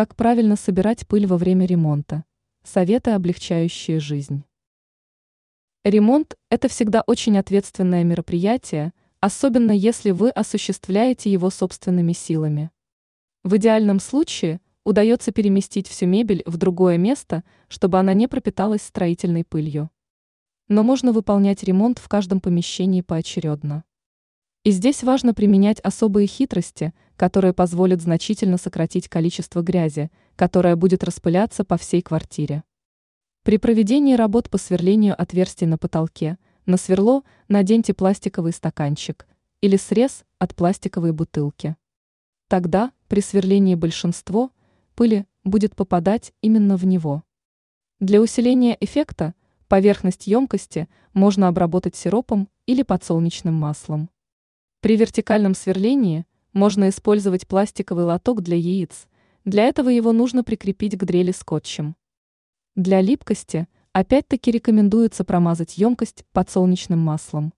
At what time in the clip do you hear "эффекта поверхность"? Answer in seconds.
48.78-50.26